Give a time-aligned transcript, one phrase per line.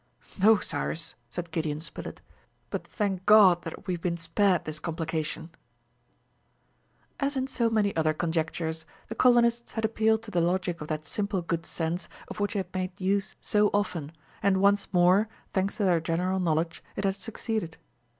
[0.41, 2.21] "No, Cyrus!" said Gideon Spilett,
[2.71, 5.51] "but thank God that we have been spared this complication!"
[7.19, 11.05] As in so many other conjectures, the colonists had appealed to the logic of that
[11.05, 14.11] simple good sense of which they had made use so often,
[14.41, 17.77] and once more, thanks to their general knowledge, it had succeeded!